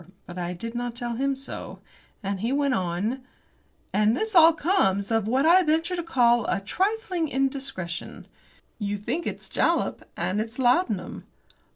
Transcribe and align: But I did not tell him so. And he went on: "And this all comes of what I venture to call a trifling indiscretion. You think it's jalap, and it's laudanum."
But 0.25 0.39
I 0.39 0.53
did 0.53 0.73
not 0.73 0.95
tell 0.95 1.13
him 1.13 1.35
so. 1.35 1.77
And 2.23 2.39
he 2.39 2.51
went 2.51 2.73
on: 2.73 3.21
"And 3.93 4.17
this 4.17 4.33
all 4.33 4.51
comes 4.51 5.11
of 5.11 5.27
what 5.27 5.45
I 5.45 5.61
venture 5.61 5.95
to 5.95 6.01
call 6.01 6.47
a 6.47 6.59
trifling 6.59 7.27
indiscretion. 7.27 8.25
You 8.79 8.97
think 8.97 9.27
it's 9.27 9.47
jalap, 9.47 10.01
and 10.17 10.41
it's 10.41 10.57
laudanum." 10.57 11.25